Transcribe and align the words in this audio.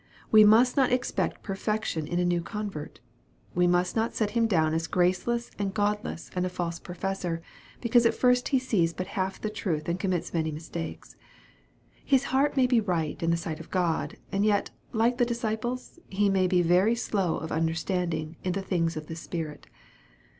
We 0.31 0.43
must 0.43 0.75
not 0.75 0.91
expect 0.91 1.43
perfection 1.43 2.07
in 2.07 2.17
a 2.17 2.25
new 2.25 2.41
convert. 2.41 3.01
We 3.53 3.67
must 3.67 3.95
not 3.95 4.15
set 4.15 4.31
him 4.31 4.47
down 4.47 4.73
as 4.73 4.87
graceless 4.87 5.51
and 5.59 5.75
godless 5.75 6.31
and 6.35 6.43
a 6.43 6.49
false 6.49 6.79
professor, 6.79 7.43
because 7.81 8.07
at 8.07 8.15
first 8.15 8.47
he 8.47 8.57
sees 8.57 8.93
but 8.93 9.05
half 9.13 9.39
the 9.39 9.51
truth 9.51 9.87
and 9.87 9.99
commits 9.99 10.33
many 10.33 10.49
mistakes. 10.49 11.17
His 12.03 12.23
heart 12.33 12.57
may 12.57 12.65
be 12.65 12.81
right 12.81 13.21
in 13.21 13.29
the 13.29 13.37
sight 13.37 13.59
of 13.59 13.69
God, 13.69 14.17
and 14.31 14.43
yet, 14.43 14.71
like 14.91 15.19
the 15.19 15.23
disciples, 15.23 15.99
he 16.09 16.29
may 16.29 16.47
be 16.47 16.63
very 16.63 16.95
slow 16.95 17.37
of 17.37 17.51
understanding 17.51 18.37
in 18.43 18.53
the 18.53 18.63
things 18.63 18.97
of 18.97 19.05
the 19.05 19.15
Spirit. 19.15 19.67